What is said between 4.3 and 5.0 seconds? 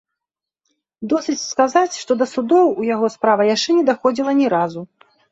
ні разу.